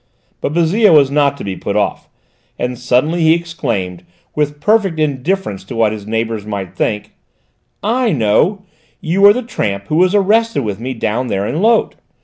But 0.41 0.53
Bouzille 0.53 0.89
was 0.91 1.11
not 1.11 1.37
to 1.37 1.43
be 1.43 1.55
put 1.55 1.75
off, 1.75 2.09
and 2.57 2.79
suddenly 2.79 3.21
he 3.21 3.35
exclaimed, 3.35 4.03
with 4.33 4.59
perfect 4.59 4.99
indifference 4.99 5.63
to 5.65 5.75
what 5.75 5.91
his 5.91 6.07
neighbours 6.07 6.43
might 6.43 6.75
think: 6.75 7.11
"I 7.83 8.11
know: 8.11 8.63
you 8.99 9.23
are 9.27 9.33
the 9.33 9.43
tramp 9.43 9.89
who 9.89 9.97
was 9.97 10.15
arrested 10.15 10.61
with 10.61 10.79
me 10.79 10.95
down 10.95 11.27
there 11.27 11.45
in 11.45 11.61
Lot! 11.61 11.93